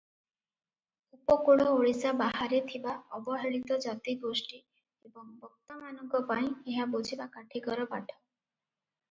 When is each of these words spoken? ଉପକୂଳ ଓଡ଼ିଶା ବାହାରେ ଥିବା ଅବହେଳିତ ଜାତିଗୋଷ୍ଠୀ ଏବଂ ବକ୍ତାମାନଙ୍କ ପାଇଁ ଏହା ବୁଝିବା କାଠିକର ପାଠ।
ଉପକୂଳ 1.17 1.67
ଓଡ଼ିଶା 1.73 2.13
ବାହାରେ 2.21 2.61
ଥିବା 2.71 2.95
ଅବହେଳିତ 3.19 3.77
ଜାତିଗୋଷ୍ଠୀ 3.85 4.59
ଏବଂ 5.11 5.29
ବକ୍ତାମାନଙ୍କ 5.45 6.23
ପାଇଁ 6.33 6.49
ଏହା 6.73 6.89
ବୁଝିବା 6.97 7.31
କାଠିକର 7.39 7.89
ପାଠ। 7.95 8.19